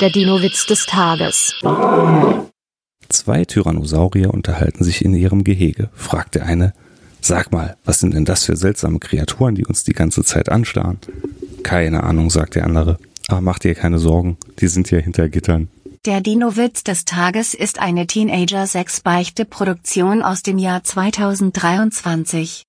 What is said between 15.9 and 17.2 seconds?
Der Dino-Witz des